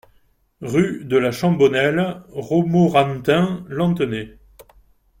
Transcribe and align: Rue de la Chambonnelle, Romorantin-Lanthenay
Rue 0.61 1.05
de 1.05 1.15
la 1.15 1.31
Chambonnelle, 1.31 2.23
Romorantin-Lanthenay 2.31 4.39